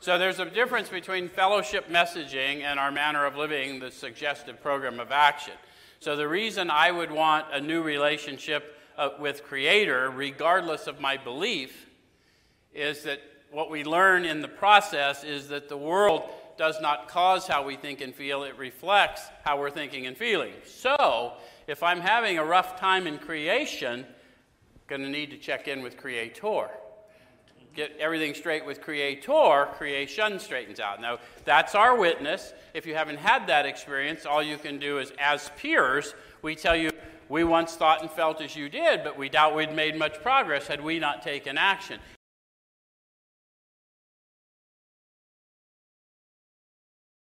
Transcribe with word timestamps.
So 0.00 0.16
there's 0.16 0.38
a 0.38 0.44
difference 0.44 0.88
between 0.88 1.28
fellowship 1.28 1.88
messaging 1.88 2.62
and 2.62 2.78
our 2.78 2.92
manner 2.92 3.26
of 3.26 3.36
living, 3.36 3.80
the 3.80 3.90
suggestive 3.90 4.62
program 4.62 5.00
of 5.00 5.10
action. 5.10 5.54
So 5.98 6.14
the 6.14 6.28
reason 6.28 6.70
I 6.70 6.92
would 6.92 7.10
want 7.10 7.46
a 7.52 7.60
new 7.60 7.82
relationship 7.82 8.76
uh, 8.96 9.10
with 9.18 9.42
Creator, 9.42 10.10
regardless 10.14 10.86
of 10.86 11.00
my 11.00 11.16
belief, 11.16 11.88
is 12.72 13.02
that 13.02 13.20
what 13.50 13.72
we 13.72 13.82
learn 13.82 14.24
in 14.24 14.40
the 14.40 14.46
process 14.46 15.24
is 15.24 15.48
that 15.48 15.68
the 15.68 15.76
world 15.76 16.30
does 16.56 16.80
not 16.80 17.08
cause 17.08 17.48
how 17.48 17.64
we 17.64 17.74
think 17.74 18.00
and 18.00 18.14
feel, 18.14 18.44
it 18.44 18.56
reflects 18.56 19.22
how 19.44 19.58
we're 19.58 19.70
thinking 19.70 20.06
and 20.06 20.16
feeling. 20.16 20.52
So, 20.64 21.32
if 21.66 21.82
I'm 21.82 22.00
having 22.00 22.38
a 22.38 22.44
rough 22.44 22.78
time 22.78 23.08
in 23.08 23.18
creation, 23.18 24.00
I'm 24.00 24.84
going 24.86 25.02
to 25.02 25.08
need 25.08 25.30
to 25.30 25.38
check 25.38 25.66
in 25.66 25.82
with 25.82 25.96
Creator. 25.96 26.70
Get 27.78 27.96
everything 28.00 28.34
straight 28.34 28.66
with 28.66 28.80
Creator, 28.80 29.68
creation 29.74 30.40
straightens 30.40 30.80
out. 30.80 31.00
Now, 31.00 31.18
that's 31.44 31.76
our 31.76 31.96
witness. 31.96 32.52
If 32.74 32.86
you 32.86 32.96
haven't 32.96 33.18
had 33.18 33.46
that 33.46 33.66
experience, 33.66 34.26
all 34.26 34.42
you 34.42 34.58
can 34.58 34.80
do 34.80 34.98
is, 34.98 35.12
as 35.16 35.48
peers, 35.56 36.12
we 36.42 36.56
tell 36.56 36.74
you, 36.74 36.90
we 37.28 37.44
once 37.44 37.76
thought 37.76 38.02
and 38.02 38.10
felt 38.10 38.40
as 38.40 38.56
you 38.56 38.68
did, 38.68 39.04
but 39.04 39.16
we 39.16 39.28
doubt 39.28 39.54
we'd 39.54 39.72
made 39.72 39.96
much 39.96 40.20
progress 40.22 40.66
had 40.66 40.82
we 40.82 40.98
not 40.98 41.22
taken 41.22 41.56
action. 41.56 42.00